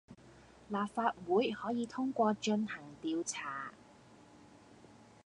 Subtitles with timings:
[0.67, 3.71] 立法會可以通過進行調查